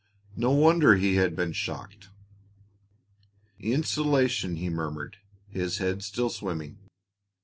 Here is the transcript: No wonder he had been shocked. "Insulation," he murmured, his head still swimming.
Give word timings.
No 0.35 0.49
wonder 0.49 0.95
he 0.95 1.17
had 1.17 1.35
been 1.35 1.51
shocked. 1.53 2.09
"Insulation," 3.59 4.55
he 4.55 4.67
murmured, 4.67 5.17
his 5.47 5.77
head 5.77 6.03
still 6.03 6.31
swimming. 6.31 6.79